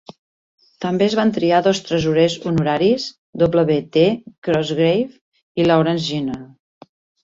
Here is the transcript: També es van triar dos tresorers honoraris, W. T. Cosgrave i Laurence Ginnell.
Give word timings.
També 0.85 1.05
es 1.07 1.15
van 1.19 1.33
triar 1.35 1.59
dos 1.67 1.83
tresorers 1.91 2.39
honoraris, 2.53 3.07
W. 3.45 3.79
T. 3.99 4.09
Cosgrave 4.53 5.09
i 5.65 5.73
Laurence 5.73 6.09
Ginnell. 6.13 6.47